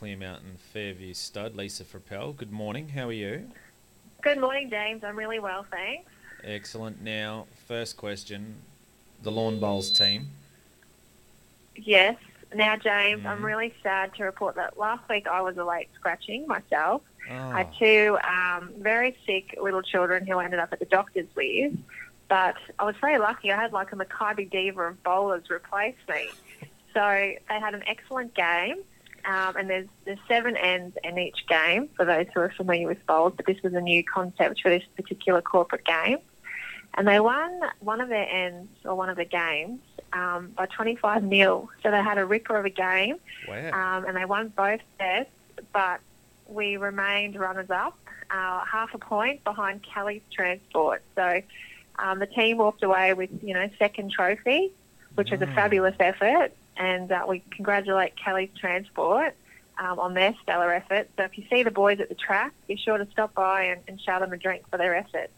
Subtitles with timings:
[0.00, 2.36] Clearmountain Fairview stud, Lisa Frappell.
[2.36, 2.88] Good morning.
[2.90, 3.48] How are you?
[4.22, 5.02] Good morning, James.
[5.04, 6.10] I'm really well, thanks.
[6.44, 7.00] Excellent.
[7.02, 8.56] Now, first question
[9.22, 10.28] the Lawn Bowls team.
[11.74, 12.16] Yes.
[12.54, 13.44] Now, James, I'm Mhm.
[13.44, 17.02] really sad to report that last week I was awake scratching myself.
[17.28, 20.84] I Oh, had two um, very sick little children who I ended up at the
[20.84, 21.76] doctor's with.
[22.28, 23.50] But I was very lucky.
[23.52, 26.28] I had like a Maccabi Diva of bowlers replace me.
[26.92, 28.82] So they had an excellent game.
[29.26, 33.04] Um, and there's, there's seven ends in each game for those who are familiar with
[33.06, 36.18] bowls, but this was a new concept for this particular corporate game.
[36.94, 39.80] And they won one of their ends or one of the games
[40.12, 41.68] um, by 25 nil.
[41.82, 43.16] So they had a ripper of a game
[43.48, 43.98] wow.
[43.98, 45.30] um, and they won both sets,
[45.72, 46.00] but
[46.46, 47.98] we remained runners up,
[48.30, 51.02] uh, half a point behind Kelly's Transport.
[51.16, 51.42] So
[51.98, 54.72] um, the team walked away with, you know, second trophy,
[55.16, 55.54] which was a Mm.
[55.54, 59.34] fabulous effort, and uh, we congratulate Kelly's Transport
[59.78, 61.08] um, on their stellar effort.
[61.16, 63.80] So if you see the boys at the track, be sure to stop by and,
[63.88, 65.30] and shout them a drink for their effort.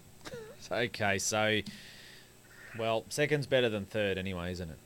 [0.71, 1.61] Okay, so,
[2.79, 4.79] well, second's better than third anyway, isn't it?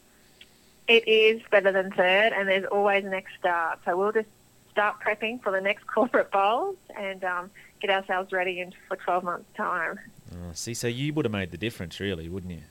[0.89, 3.81] It is better than third, and there's always an next start.
[3.85, 4.29] So we'll just
[4.71, 9.25] start prepping for the next corporate bowls and um, get ourselves ready in for 12
[9.25, 9.99] months' time.
[10.33, 12.63] Oh, see, so you would have made the difference, really, wouldn't you?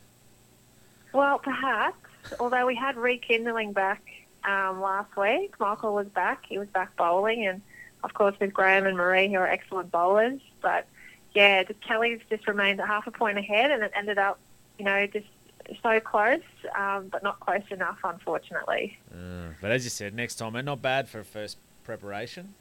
[1.13, 1.97] Well, perhaps,
[2.39, 4.01] although we had rekindling back
[4.43, 5.59] um, last week.
[5.59, 6.45] Michael was back.
[6.47, 7.61] He was back bowling, and
[8.03, 10.39] of course with Graham and Marie, who are excellent bowlers.
[10.61, 10.87] But
[11.33, 14.39] yeah, Kelly's just remained a half a point ahead, and it ended up,
[14.79, 15.27] you know, just
[15.83, 16.41] so close,
[16.77, 18.97] um, but not close enough, unfortunately.
[19.13, 22.53] Uh, but as you said, next time, and not bad for first preparation.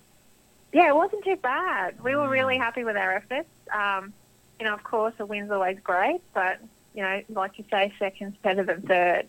[0.73, 2.01] Yeah, it wasn't too bad.
[2.05, 2.61] We were really Mm.
[2.61, 3.49] happy with our efforts.
[3.73, 4.13] Um,
[4.61, 6.61] you know, of course, a win's always great, but
[6.95, 9.27] you know, like you say, second's better than third.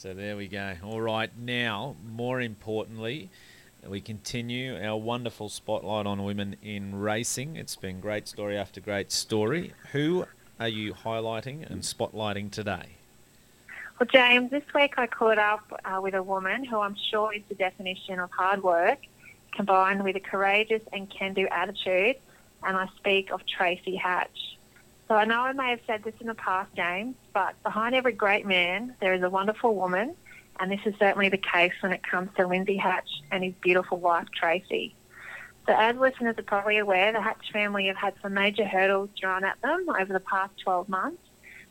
[0.00, 0.76] So there we go.
[0.82, 3.28] All right, now, more importantly,
[3.86, 7.56] we continue our wonderful spotlight on women in racing.
[7.56, 9.74] It's been great story after great story.
[9.92, 10.24] Who
[10.58, 12.96] are you highlighting and spotlighting today?
[13.98, 17.42] Well, James, this week I caught up uh, with a woman who I'm sure is
[17.50, 19.00] the definition of hard work
[19.54, 22.16] combined with a courageous and can-do attitude,
[22.62, 24.56] and I speak of Tracy Hatch.
[25.10, 28.12] So I know I may have said this in the past, James, but behind every
[28.12, 30.14] great man, there is a wonderful woman,
[30.60, 33.98] and this is certainly the case when it comes to Lindsay Hatch and his beautiful
[33.98, 34.94] wife, Tracy.
[35.66, 39.42] So as listeners are probably aware, the Hatch family have had some major hurdles thrown
[39.42, 41.22] at them over the past 12 months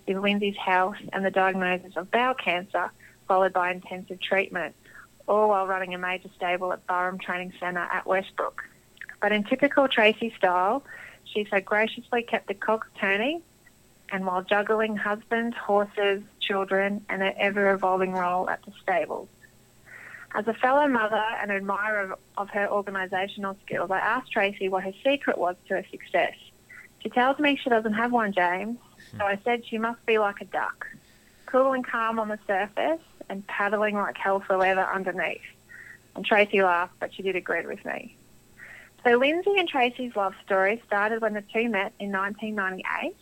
[0.05, 2.91] with Lindsay's health and the diagnosis of bowel cancer,
[3.25, 4.75] followed by intensive treatment,
[5.29, 8.65] all while running a major stable at Burrum Training Centre at Westbrook.
[9.21, 10.83] But in typical Tracy style,
[11.33, 13.41] she so graciously kept the cogs turning,
[14.11, 19.27] and while juggling husband, horses, children, and her ever-evolving role at the stables.
[20.35, 24.83] As a fellow mother and admirer of, of her organisational skills, I asked Tracy what
[24.83, 26.35] her secret was to her success.
[26.99, 28.77] She tells me she doesn't have one, James,
[29.17, 30.85] so I said she must be like a duck,
[31.45, 35.41] cool and calm on the surface and paddling like hell for leather underneath.
[36.15, 38.15] And Tracy laughed, but she did agree with me.
[39.05, 43.15] So Lindsay and Tracy's love story started when the two met in 1998.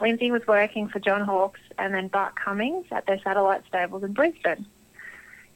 [0.00, 4.12] Lindsay was working for John Hawkes and then Bart Cummings at their satellite stables in
[4.12, 4.66] Brisbane.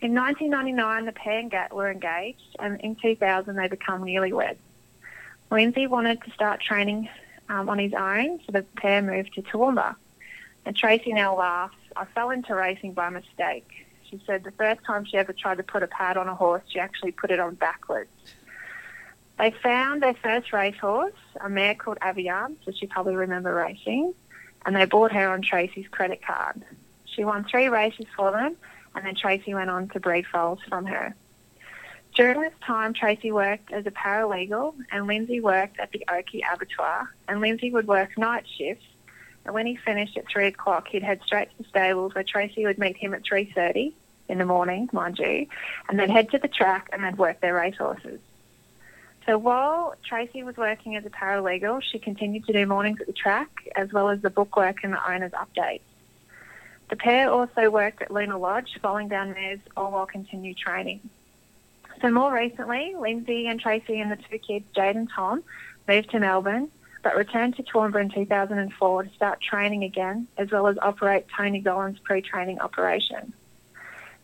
[0.00, 4.56] In 1999, the pair were engaged, and in 2000, they became newlyweds.
[5.50, 7.08] Lindsay wanted to start training
[7.48, 9.96] um, on his own, so the pair moved to Toowoomba.
[10.64, 11.76] And Tracy now laughs.
[11.96, 13.68] I fell into racing by mistake.
[14.08, 16.62] She said the first time she ever tried to put a pad on a horse,
[16.68, 18.10] she actually put it on backwards.
[19.38, 24.12] They found their first racehorse, a mare called Avian, so she probably remember racing,
[24.66, 26.64] and they bought her on Tracy's credit card.
[27.04, 28.56] She won three races for them,
[28.94, 31.14] and then Tracy went on to breed foals from her.
[32.16, 37.08] During this time, Tracy worked as a paralegal, and Lindsay worked at the Oakey Abattoir,
[37.28, 38.86] and Lindsay would work night shifts,
[39.44, 42.66] and when he finished at 3 o'clock, he'd head straight to the stables where Tracy
[42.66, 43.92] would meet him at 3.30
[44.28, 45.46] in the morning, mind you,
[45.88, 48.18] and then head to the track and then work their racehorses.
[49.28, 53.12] So while Tracy was working as a paralegal, she continued to do mornings at the
[53.12, 55.82] track as well as the bookwork and the owner's updates.
[56.88, 61.10] The pair also worked at Luna Lodge, falling down mares, all while continued training.
[62.00, 65.44] So more recently, Lindsay and Tracy and the two kids, Jade and Tom,
[65.86, 66.70] moved to Melbourne,
[67.02, 71.60] but returned to Toowoomba in 2004 to start training again, as well as operate Tony
[71.60, 73.34] Gollan's pre-training operation.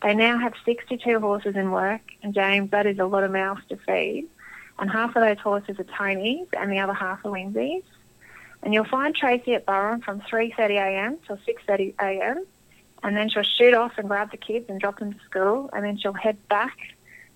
[0.03, 3.63] They now have 62 horses in work, and James, that is a lot of mouths
[3.69, 4.29] to feed.
[4.79, 7.85] And half of those horses are Tony's, and the other half are Lindsay's.
[8.63, 12.45] And you'll find Tracy at Burrum from 3.30am till 6.30am,
[13.03, 15.85] and then she'll shoot off and grab the kids and drop them to school, and
[15.85, 16.77] then she'll head back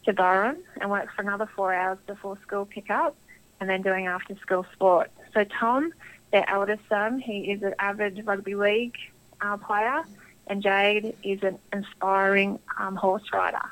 [0.05, 3.15] to Burren and work for another four hours before school pick-up
[3.61, 5.11] and then doing after school sport.
[5.35, 5.93] So Tom,
[6.33, 8.97] their eldest son, he is an avid rugby league
[9.41, 10.05] uh, player
[10.47, 13.69] and Jade is an inspiring um, horse rider.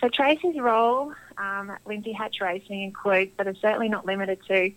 [0.00, 4.72] So Tracy's role um, Lindsay Hatch Racing includes, but is certainly not limited to,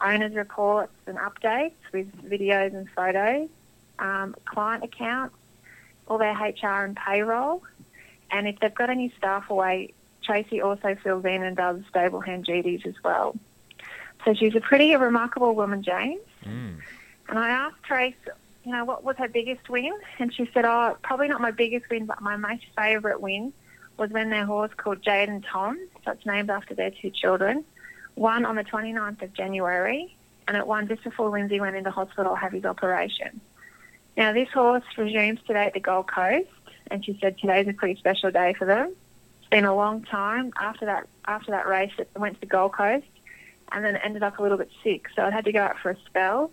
[0.00, 3.48] owners' reports and updates with videos and photos,
[3.98, 5.36] um, client accounts,
[6.08, 7.62] all their HR and payroll,
[8.30, 9.94] and if they've got any staff away,
[10.24, 13.36] Tracy also fills in and does stable hand duties as well.
[14.24, 16.20] So she's a pretty remarkable woman, James.
[16.44, 16.80] Mm.
[17.28, 18.14] And I asked Trace,
[18.64, 19.92] you know, what was her biggest win?
[20.18, 23.52] And she said, oh, probably not my biggest win, but my most favourite win
[23.98, 27.64] was when their horse called Jade and Tom, so it's named after their two children,
[28.16, 30.16] won on the 29th of January,
[30.46, 33.40] and it won just before Lindsay went into hospital to have his operation.
[34.16, 36.48] Now, this horse resumes today at the Gold Coast,
[36.90, 38.94] and she said today's a pretty special day for them.
[39.40, 41.92] It's been a long time after that after that race.
[41.98, 43.06] It went to the Gold Coast,
[43.70, 45.90] and then ended up a little bit sick, so it had to go out for
[45.90, 46.50] a spell.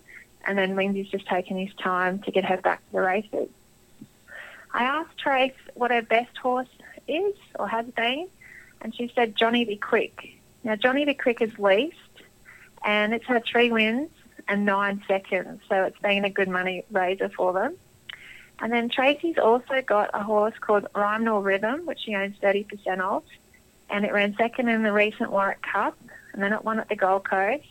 [0.47, 3.49] And then Lindsay's just taken his time to get her back to the races.
[4.71, 6.67] I asked Trace what her best horse
[7.07, 8.27] is or has been,
[8.81, 10.37] and she said Johnny Be Quick.
[10.63, 11.95] Now, Johnny the Quick is leased,
[12.83, 14.09] and it's had three wins
[14.47, 17.75] and nine seconds, so it's been a good money raiser for them.
[18.59, 22.99] And then Tracy's also got a horse called Rhyme Nor Rhythm, which she owns 30%
[22.99, 23.23] of,
[23.89, 25.97] and it ran second in the recent Warwick Cup,
[26.33, 27.65] and then it won at the Gold Coast,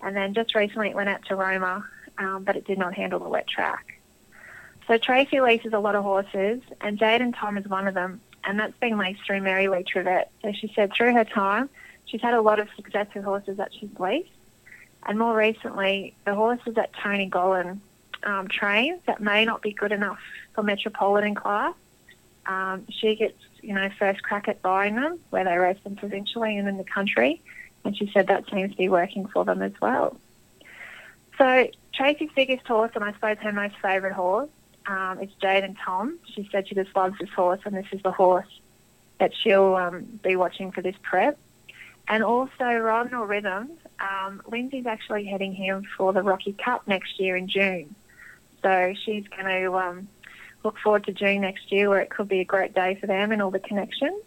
[0.00, 1.84] and then just recently it went out to Roma,
[2.18, 4.00] um, but it did not handle the wet track.
[4.86, 8.20] So Tracy leases a lot of horses, and Jade and Tom is one of them,
[8.46, 10.26] and that's been leased through Mary Lee Trivett.
[10.42, 11.68] So she said through her time,
[12.06, 14.30] she's had a lot of success with horses that she's leased,
[15.06, 17.80] and more recently, the horses that Tony Gollan
[18.22, 20.18] um, trains that may not be good enough
[20.54, 21.74] for metropolitan class,
[22.46, 26.56] um, she gets you know first crack at buying them where they race them provincially
[26.56, 27.42] and in the country,
[27.84, 30.16] and she said that seems to be working for them as well.
[31.38, 34.50] So Tracy's biggest horse, and I suppose her most favourite horse,
[34.86, 36.18] um, is Jade and Tom.
[36.34, 38.48] She said she just loves this horse, and this is the horse
[39.18, 41.38] that she'll um, be watching for this prep.
[42.06, 47.18] And also Rhyme Nor Rhythm, um, Lindsay's actually heading him for the Rocky Cup next
[47.18, 47.94] year in June.
[48.62, 50.08] So she's going to um,
[50.64, 53.32] look forward to June next year where it could be a great day for them
[53.32, 54.22] and all the connections.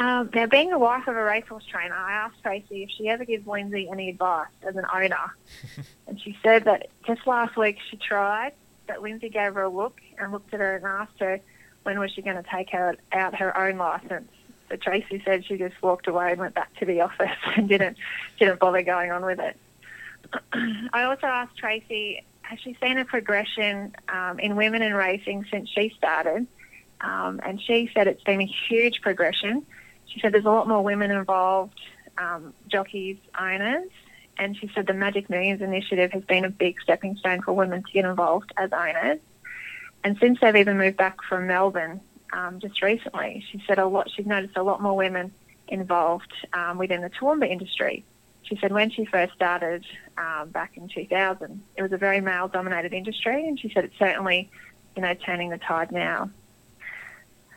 [0.00, 3.24] Um, now, being the wife of a racehorse trainer, I asked Tracy if she ever
[3.24, 5.34] gives Lindsay any advice as an owner.
[6.06, 8.52] and she said that just last week she tried,
[8.88, 11.40] but Lindsay gave her a look and looked at her and asked her
[11.84, 14.30] when was she going to take out, out her own licence.
[14.68, 17.96] So Tracy said she just walked away and went back to the office and didn't
[18.38, 19.56] didn't bother going on with it.
[20.92, 25.68] I also asked Tracy, has she seen a progression um, in women in racing since
[25.70, 26.46] she started?
[27.00, 29.64] Um, and she said it's been a huge progression.
[30.06, 31.80] She said there's a lot more women involved,
[32.16, 33.90] um, jockeys, owners,
[34.38, 37.82] and she said the Magic Millions initiative has been a big stepping stone for women
[37.82, 39.18] to get involved as owners.
[40.04, 42.00] And since they've even moved back from Melbourne
[42.32, 44.10] um, just recently, she said a lot.
[44.10, 45.32] She's noticed a lot more women
[45.66, 48.04] involved um, within the Toowoomba industry.
[48.42, 49.84] She said when she first started
[50.16, 54.48] um, back in 2000, it was a very male-dominated industry, and she said it's certainly,
[54.96, 56.30] you know, turning the tide now.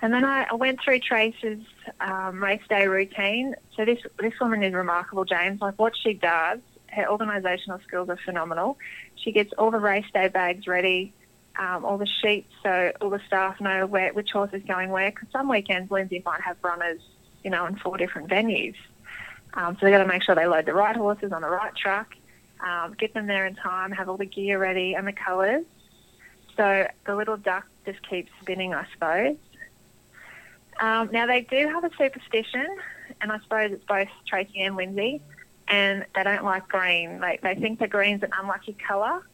[0.01, 1.63] And then I, went through Trace's
[1.99, 3.55] um, race day routine.
[3.77, 5.61] So this this woman is remarkable, James.
[5.61, 6.59] Like what she does,
[6.91, 8.77] her organisational skills are phenomenal.
[9.15, 11.13] She gets all the race day bags ready,
[11.57, 15.11] um, all the sheets, so all the staff know where which horse is going where.
[15.11, 17.01] Because some weekends Lindsay might have runners,
[17.43, 18.75] you know, in four different venues.
[19.53, 21.75] Um, so they've got to make sure they load the right horses on the right
[21.75, 22.15] truck,
[22.65, 25.65] um, get them there in time, have all the gear ready and the colours.
[26.55, 29.37] So the little duck just keeps spinning, I suppose.
[30.79, 32.67] Um, now they do have a superstition,
[33.19, 35.21] and I suppose it's both Tracy and Lindsay,
[35.71, 37.21] and they don't like green.
[37.21, 39.25] They, they think that green's an unlucky colour,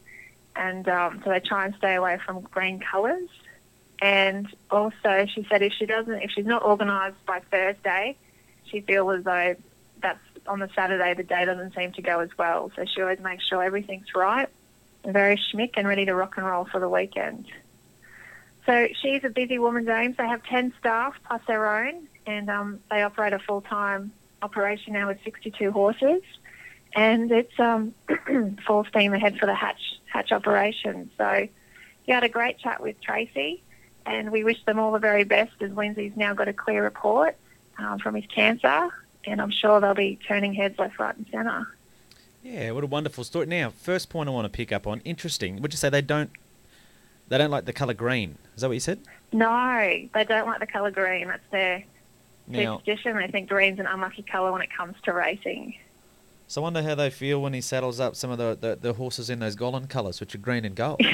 [0.56, 3.28] and um, so they try and stay away from green colours.
[4.00, 8.16] And also, she said if she doesn't, if she's not organised by Thursday,
[8.70, 9.56] she feels as though
[10.00, 12.70] that's on the Saturday the day doesn't seem to go as well.
[12.76, 14.48] So she always makes sure everything's right,
[15.04, 17.46] very schmick and ready to rock and roll for the weekend.
[18.64, 20.16] So she's a busy woman, James.
[20.16, 25.08] They have 10 staff plus their own, and um, they operate a full-time operation now
[25.08, 26.22] with 62 horses.
[26.94, 27.94] And it's um,
[28.66, 31.10] full steam ahead for the hatch hatch operation.
[31.18, 31.48] So
[32.06, 33.62] you had a great chat with Tracy,
[34.06, 37.36] and we wish them all the very best as Lindsay's now got a clear report
[37.78, 38.88] um, from his cancer,
[39.26, 41.66] and I'm sure they'll be turning heads left, right, and centre.
[42.42, 43.46] Yeah, what a wonderful story.
[43.46, 45.00] Now, first point I want to pick up on.
[45.00, 45.60] Interesting.
[45.60, 46.30] Would you say they don't
[47.28, 48.38] they don't like the colour green?
[48.56, 49.00] Is that what you said?
[49.32, 51.28] No, they don't like the colour green.
[51.28, 51.84] That's their
[52.48, 53.16] Now, superstition.
[53.16, 55.74] They think green's an unlucky colour when it comes to racing.
[56.46, 58.92] so I wonder how they feel when he saddles up some of the, the, the
[58.94, 61.00] horses in those Gollan colours, which are green and gold.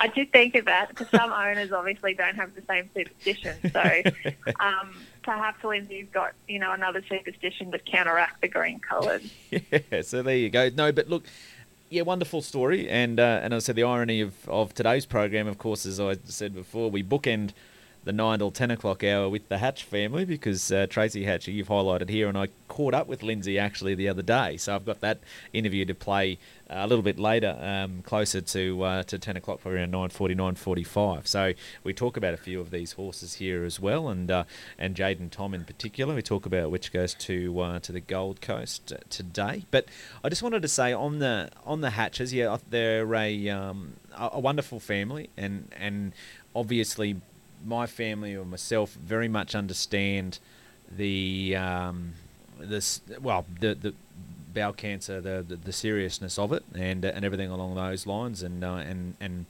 [0.00, 3.56] I did think of that because some owners obviously don't have the same superstition.
[3.72, 3.80] So
[4.60, 9.22] um, perhaps Lindsay's got you know another superstition to counteract the green colours.
[9.50, 10.70] yeah, so there you go.
[10.74, 11.24] No, but look,
[11.90, 12.88] yeah, wonderful story.
[12.88, 16.16] And uh, and I said the irony of, of today's program, of course, as I
[16.24, 17.50] said before, we bookend
[18.04, 21.68] the nine till ten o'clock hour with the Hatch family because uh, Tracy Hatcher, you've
[21.68, 25.00] highlighted here, and I caught up with Lindsay actually the other day, so I've got
[25.00, 25.18] that
[25.52, 26.38] interview to play
[26.70, 30.36] uh, a little bit later, um, closer to uh, to ten o'clock, probably around 9.40,
[30.36, 31.26] 9.45.
[31.26, 31.52] So
[31.84, 34.44] we talk about a few of these horses here as well, and uh,
[34.78, 36.14] and Jade and Tom in particular.
[36.14, 39.64] We talk about which goes to uh, to the Gold Coast today.
[39.70, 39.86] But
[40.22, 44.40] I just wanted to say on the on the Hatches, yeah, they're a um, a
[44.40, 46.12] wonderful family, and and
[46.54, 47.16] obviously
[47.64, 50.38] my family or myself very much understand
[50.90, 52.14] the um,
[52.58, 53.94] this well the the
[54.54, 58.64] bowel cancer the, the the seriousness of it and and everything along those lines and
[58.64, 59.46] uh, and and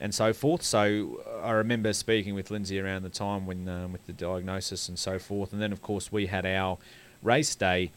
[0.00, 0.62] and so forth.
[0.62, 4.98] So I remember speaking with Lindsay around the time when um, with the diagnosis and
[4.98, 6.78] so forth, and then of course we had our
[7.22, 7.92] race day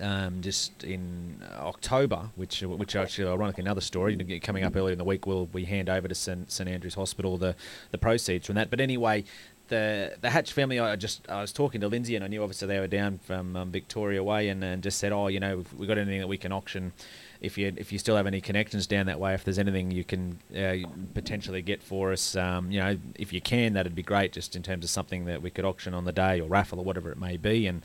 [0.00, 5.04] um, just in October, which which actually ironically another story coming up earlier in the
[5.04, 5.26] week.
[5.26, 7.54] Will we hand over to St, St Andrews Hospital the
[7.90, 8.70] the proceeds from that?
[8.70, 9.24] But anyway,
[9.68, 10.78] the the Hatch family.
[10.78, 13.56] I just I was talking to Lindsay, and I knew obviously they were down from
[13.56, 16.38] um, Victoria way, and, and just said, oh, you know, we got anything that we
[16.38, 16.92] can auction.
[17.40, 20.04] If you if you still have any connections down that way, if there's anything you
[20.04, 24.32] can uh, potentially get for us, um, you know, if you can, that'd be great.
[24.32, 26.84] Just in terms of something that we could auction on the day or raffle or
[26.84, 27.82] whatever it may be, and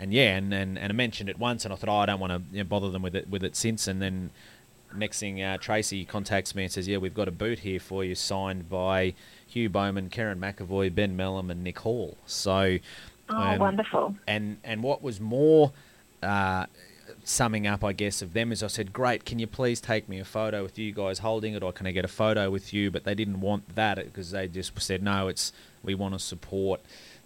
[0.00, 2.18] and yeah, and, and, and I mentioned it once, and I thought, oh, I don't
[2.18, 3.86] want to you know, bother them with it with it since.
[3.86, 4.30] And then
[4.96, 8.02] next thing, uh, Tracy contacts me and says, yeah, we've got a boot here for
[8.02, 9.14] you, signed by
[9.46, 12.16] Hugh Bowman, Kerrin McEvoy, Ben Melham, and Nick Hall.
[12.26, 12.78] So,
[13.32, 14.16] Oh, um, wonderful.
[14.26, 15.70] and and what was more
[16.22, 16.66] uh,
[17.22, 20.18] summing up, I guess, of them is I said, "Great, can you please take me
[20.18, 22.90] a photo with you guys holding it, or can I get a photo with you?"
[22.90, 25.52] But they didn't want that because they just said, "No, it's
[25.84, 26.80] we want to support."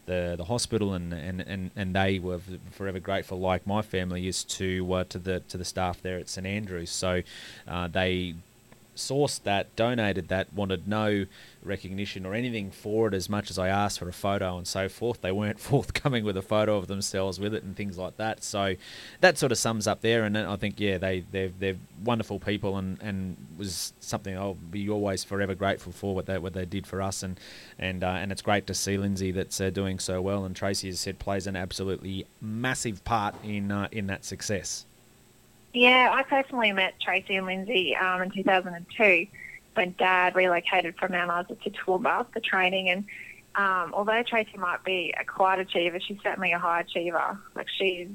[0.06, 2.40] The, the hospital and, and, and, and they were
[2.72, 6.28] forever grateful, like my family is to uh, to the to the staff there at
[6.28, 6.90] St Andrews.
[6.90, 7.22] So
[7.66, 8.34] uh, they
[8.96, 11.26] sourced that, donated that, wanted no
[11.62, 14.88] recognition or anything for it as much as I asked for a photo and so
[14.88, 15.20] forth.
[15.20, 18.44] They weren't forthcoming with a photo of themselves with it and things like that.
[18.44, 18.74] So
[19.20, 20.24] that sort of sums up there.
[20.24, 24.88] And I think, yeah, they, they're, they're wonderful people and, and was something I'll be
[24.88, 27.22] always forever grateful for what they, what they did for us.
[27.22, 27.38] And,
[27.78, 30.44] and, uh, and it's great to see Lindsay that's uh, doing so well.
[30.44, 34.86] And Tracy, has said, plays an absolutely massive part in, uh, in that success.
[35.74, 39.26] Yeah, I personally met Tracy and Lindsay um, in 2002
[39.74, 42.90] when Dad relocated from Mount Isa to Toowoomba for training.
[42.90, 43.04] And
[43.56, 47.36] um, although Tracy might be a quiet achiever, she's certainly a high achiever.
[47.56, 48.08] Like she's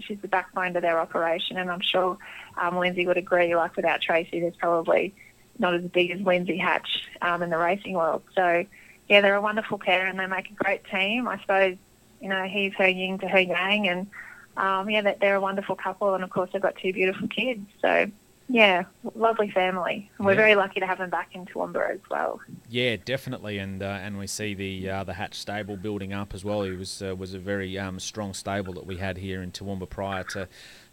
[0.00, 2.18] she's the backbone to their operation, and I'm sure
[2.60, 3.54] um, Lindsay would agree.
[3.54, 5.14] Like without Tracy, there's probably
[5.56, 8.22] not as big as Lindsay Hatch um, in the racing world.
[8.34, 8.66] So
[9.08, 11.28] yeah, they're a wonderful pair, and they make a great team.
[11.28, 11.76] I suppose
[12.20, 14.08] you know he's her yin to her yang, and
[14.56, 17.66] um, yeah, that they're a wonderful couple, and of course they've got two beautiful kids.
[17.80, 18.10] So
[18.48, 18.84] yeah,
[19.14, 20.10] lovely family.
[20.18, 20.36] We're Yeah.
[20.36, 22.40] very lucky to have them back in Toowoomba as well.
[22.68, 26.44] Yeah, definitely, and uh, and we see the uh, the Hatch stable building up as
[26.44, 26.62] well.
[26.62, 29.88] It was uh, was a very um, strong stable that we had here in Toowoomba
[29.88, 30.46] prior to,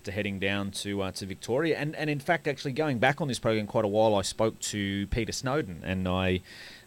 [0.03, 1.77] to heading down to uh, to Victoria.
[1.77, 4.59] And and in fact, actually going back on this program quite a while, I spoke
[4.59, 6.41] to Peter Snowden and I.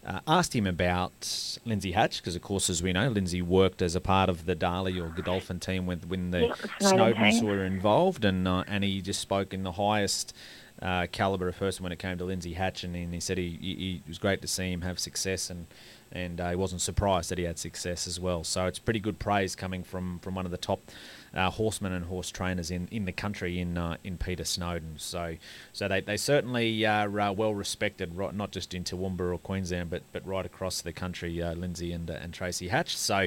[0.06, 3.94] Uh, asked him about Lindsay Hatch because, of course, as we know, Lindsay worked as
[3.94, 8.22] a part of the Darley or Godolphin team when when the Yeah, Snowdens were involved,
[8.26, 10.36] and uh, and he just spoke in the highest
[10.82, 13.58] uh, caliber of person when it came to Lindsay Hatch, and, and he said he,
[13.58, 15.68] he, he it was great to see him have success, and
[16.14, 18.44] and uh, he wasn't surprised that he had success as well.
[18.44, 20.80] So it's pretty good praise coming from, from one of the top
[21.34, 24.94] uh, horsemen and horse trainers in, in the country in uh, in Peter Snowden.
[24.98, 25.36] So
[25.72, 29.90] so they, they certainly are uh, well respected, right, not just in Toowoomba or Queensland,
[29.90, 31.42] but but right across the country.
[31.42, 32.96] Uh, Lindsay and uh, and Tracy Hatch.
[32.96, 33.26] So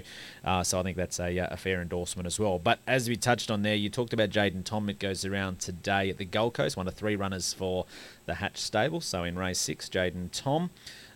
[0.63, 2.59] so I think that's a, a fair endorsement as well.
[2.59, 4.89] But as we touched on there, you talked about Jade and Tom.
[4.89, 7.85] It goes around today at the Gold Coast, one of three runners for
[8.25, 9.01] the Hatch stable.
[9.01, 10.69] So in race six, Jade and Tom.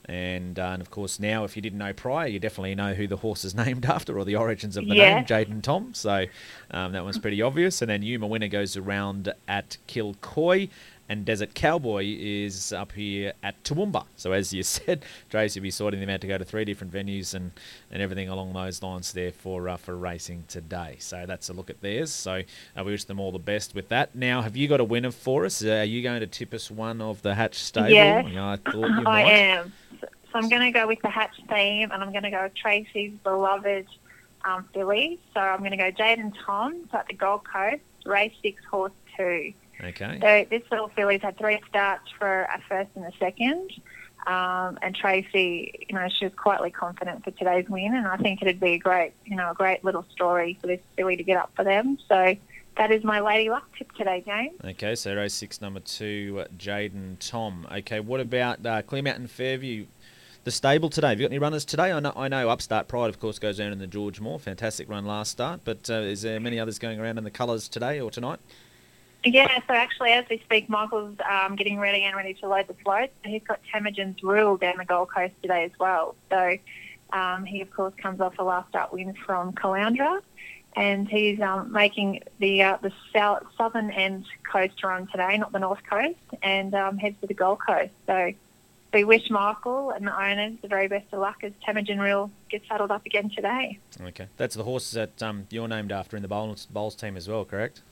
[0.06, 3.08] And, uh, and of course, now if you didn't know prior, you definitely know who
[3.08, 5.16] the horse is named after or the origins of the Yeah.
[5.16, 5.94] name, Jade and Tom.
[5.94, 6.26] So
[6.72, 7.82] um, that one's pretty obvious.
[7.82, 10.70] And then Yuma Winner goes around at Kilcoy,
[11.12, 14.06] and Desert Cowboy is up here at Toowoomba.
[14.16, 16.94] So as you said, Tracy will be sorting them out to go to three different
[16.94, 17.52] venues and,
[17.92, 20.96] and everything along those lines there for uh, for racing today.
[21.00, 22.14] So that's a look at theirs.
[22.14, 22.44] So
[22.78, 24.16] uh, we wish them all the best with that.
[24.16, 25.62] Now, have you got a winner for us?
[25.62, 27.90] Uh, are you going to tip us one of the Hatch stable?
[27.90, 28.28] Yes.
[28.32, 29.74] Yeah, I thought you I am.
[30.00, 32.56] So I'm going to go with the Hatch theme, and I'm going to go with
[32.56, 33.88] Tracy's beloved
[34.46, 35.20] um, filly.
[35.34, 38.94] So I'm going to go Jade and Tom at the Gold Coast, race six, horse
[39.18, 39.52] two.
[39.84, 40.20] Okay.
[40.22, 43.72] So this little filly's had three starts for a first and a second.
[44.28, 48.42] Um, and Tracy, you know, she was quietly confident for today's win, and I think
[48.44, 51.38] it'd be a great, you know, a great little story for this filly to get
[51.38, 51.98] up for them.
[52.08, 52.36] So
[52.78, 54.54] that is my Lady Luck tip today, James.
[54.64, 57.66] Okay, so race six, number two, Jade and Tom.
[57.72, 59.88] Okay, what about uh, Clearmountain Fairview?
[60.44, 61.10] The stable today.
[61.10, 61.92] Have you got any runners today?
[61.92, 64.40] I know, I know Upstart Pride, of course, goes down in the George Moore.
[64.40, 67.68] Fantastic run last start, but uh, is there many others going around in the colours
[67.68, 68.40] today or tonight?
[69.24, 72.74] Yeah, so actually, as we speak, Michael's um, getting ready and ready to load the
[72.84, 73.12] float.
[73.24, 76.16] He's got Temujin's Rule down the Gold Coast today as well.
[76.32, 76.58] So
[77.14, 80.22] um, he, of course, comes off a last start win from Caloundra,
[80.76, 85.60] and he's um, making the uh, the south, southern end coast run today, not the
[85.60, 87.92] north coast, and um, heads to the Gold Coast.
[88.08, 88.34] So
[88.92, 92.68] we wish Michael and the owners the very best of luck as Temujin Rule gets
[92.68, 93.78] saddled up again today.
[94.02, 97.28] Okay, that's the horse that um, you're named after in the bowls, bowls team as
[97.28, 97.84] well, correct?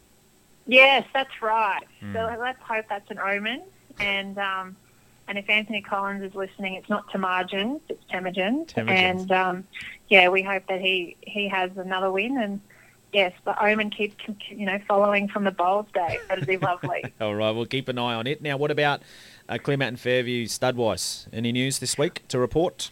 [0.69, 1.83] Yes, that's right.
[2.01, 2.13] Mm.
[2.13, 3.63] So let's hope that's an omen.
[3.99, 4.75] And um,
[5.27, 8.67] and if Anthony Collins is listening, it's not Temujin, it's Temujin.
[8.77, 9.63] And um,
[10.09, 12.37] yeah, we hope that he he has another win.
[12.37, 12.61] And
[13.13, 14.15] yes, the omen keeps
[14.49, 16.19] you know following from the bowls day.
[16.27, 17.03] That'd be lovely.
[17.19, 18.41] All right, we'll keep an eye on it.
[18.41, 19.01] Now, what about
[19.47, 21.27] uh, Clearmountain Fairview Studwise?
[21.33, 22.91] Any news this week to report?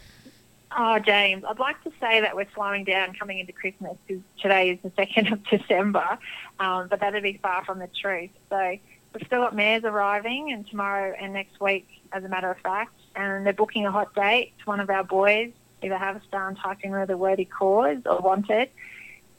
[0.76, 4.70] Oh, James, I'd like to say that we're slowing down coming into Christmas because today
[4.70, 6.18] is the 2nd of December,
[6.60, 8.30] um, but that'd be far from the truth.
[8.50, 8.78] So
[9.14, 12.94] we've still got mares arriving and tomorrow and next week, as a matter of fact,
[13.16, 16.90] and they're booking a hot date to one of our boys, either Haverstar and typing
[16.90, 18.68] with a worthy cause or wanted,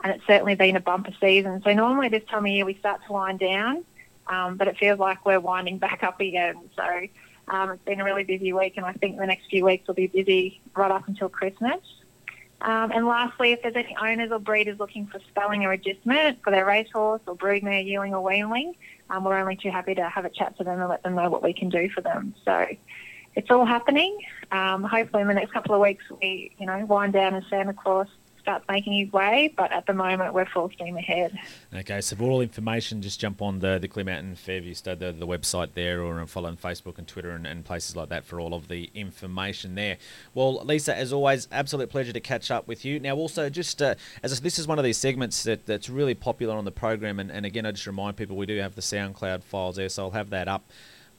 [0.03, 1.62] and it's certainly been a bumper season.
[1.63, 3.86] So normally this time of year we start to wind down,
[4.25, 6.55] um, but it feels like we're winding back up again.
[6.75, 7.07] So
[7.50, 9.96] um, it's been a really busy week, and I think the next few weeks will
[9.96, 11.82] be busy right up until Christmas.
[12.62, 16.51] Um, and lastly, if there's any owners or breeders looking for spelling or adjustment for
[16.51, 18.75] their racehorse or broodmare, yearling or weanling,
[19.10, 21.29] um, we're only too happy to have a chat to them and let them know
[21.29, 22.35] what we can do for them.
[22.44, 22.66] So
[23.35, 24.18] it's all happening.
[24.51, 27.74] Um, hopefully, in the next couple of weeks, we you know wind down and Santa
[27.74, 28.07] Claus
[28.68, 29.53] making his way.
[29.55, 31.38] But at the moment, we're full steam ahead.
[31.74, 35.12] Okay, so for all information, just jump on the, the Clear Mountain Fairview Stud, the,
[35.12, 38.40] the website there, or follow on Facebook and Twitter and, and places like that for
[38.40, 39.98] all of the information there.
[40.33, 43.00] Well, Lisa, as always, absolute pleasure to catch up with you.
[43.00, 46.57] Now, also, just uh, as this is one of these segments that, that's really popular
[46.57, 49.44] on the program, and, and again, I just remind people we do have the SoundCloud
[49.44, 50.70] files there, so I'll have that up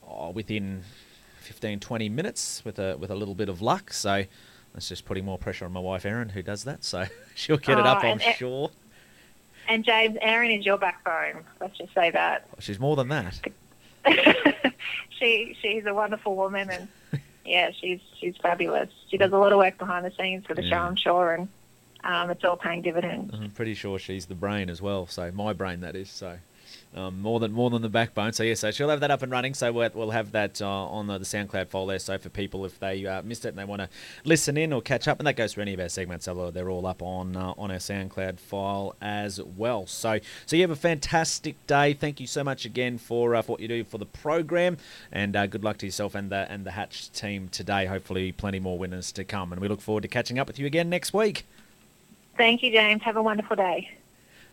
[0.07, 0.83] oh, within
[1.41, 3.93] 15, 20 minutes with a, with a little bit of luck.
[3.93, 4.25] So
[4.73, 6.83] that's just putting more pressure on my wife, Erin, who does that.
[6.83, 7.05] So
[7.35, 8.69] she'll get it Oh, up, I'm E- sure.
[9.67, 11.43] And James, Erin is your backbone.
[11.59, 12.47] Let's just say that.
[12.59, 13.39] She's more than that.
[15.19, 16.87] she she's a wonderful woman, and
[17.45, 18.89] yeah, she's she's fabulous.
[19.09, 21.47] She does a lot of work behind the scenes for the show, I'm sure, and
[22.03, 23.31] um, it's all paying dividends.
[23.33, 25.05] I'm pretty sure she's the brain as well.
[25.05, 26.09] So my brain, that is.
[26.09, 26.37] So
[26.95, 28.33] um, more than more than the backbone.
[28.33, 29.53] So yeah, so she'll have that up and running.
[29.53, 31.99] So we'll, we'll have that uh, on the, the SoundCloud file there.
[31.99, 33.89] So for people if they uh, missed it and they want to
[34.25, 36.85] listen in or catch up, and that goes for any of our segments, they're all
[36.85, 39.87] up on uh, on our SoundCloud file as well.
[39.87, 41.93] So so you have a fantastic day.
[41.93, 44.77] Thank you so much again for, uh, for what you do for the program,
[45.11, 47.85] and uh, good luck to yourself and the and the Hatch team today.
[47.85, 50.65] Hopefully, plenty more winners to come, and we look forward to catching up with you
[50.65, 51.45] again next week.
[52.37, 53.01] Thank you, James.
[53.03, 53.89] Have a wonderful day.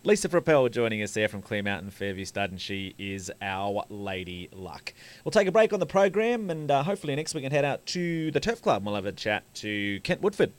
[0.05, 4.95] Lisa Frappell joining us there from Clearmountain Fairview Stud, and she is our Lady Luck.
[5.25, 7.65] We'll take a break on the program, and uh, hopefully next week we can head
[7.65, 8.77] out to the Turf Club.
[8.77, 10.53] and We'll have a chat to Kent Woodford